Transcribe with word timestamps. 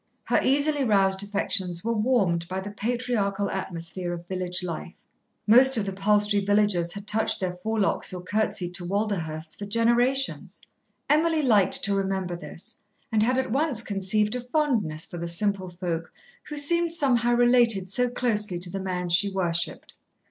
Her 0.23 0.39
easily 0.41 0.83
roused 0.83 1.21
affections 1.21 1.83
were 1.83 1.93
warmed 1.93 2.47
by 2.47 2.59
the 2.59 2.71
patriarchal 2.71 3.51
atmosphere 3.51 4.13
of 4.13 4.27
village 4.27 4.63
life. 4.63 4.95
Most 5.45 5.77
of 5.77 5.85
the 5.85 5.93
Palstrey 5.93 6.39
villagers 6.39 6.93
had 6.93 7.05
touched 7.05 7.39
their 7.39 7.57
forelocks 7.57 8.11
or 8.11 8.23
curtsied 8.23 8.73
to 8.73 8.83
Walderhursts 8.85 9.55
for 9.59 9.67
generations. 9.67 10.59
Emily 11.07 11.43
liked 11.43 11.83
to 11.83 11.93
remember 11.93 12.35
this, 12.35 12.81
and 13.11 13.21
had 13.21 13.37
at 13.37 13.51
once 13.51 13.83
conceived 13.83 14.33
a 14.33 14.41
fondness 14.41 15.05
for 15.05 15.19
the 15.19 15.27
simple 15.27 15.69
folk, 15.69 16.11
who 16.49 16.57
seemed 16.57 16.91
somehow 16.91 17.35
related 17.35 17.87
so 17.87 18.09
closely 18.09 18.57
to 18.57 18.71
the 18.71 18.79
man 18.79 19.07
she 19.07 19.29
worshipped. 19.29 19.93